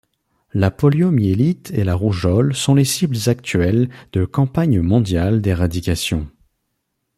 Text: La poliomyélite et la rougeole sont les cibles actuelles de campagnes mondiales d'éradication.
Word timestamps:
La 0.55 0.71
poliomyélite 0.71 1.69
et 1.75 1.83
la 1.83 1.93
rougeole 1.93 2.55
sont 2.55 2.73
les 2.73 2.85
cibles 2.85 3.17
actuelles 3.29 3.87
de 4.13 4.25
campagnes 4.25 4.81
mondiales 4.81 5.41
d'éradication. 5.41 6.27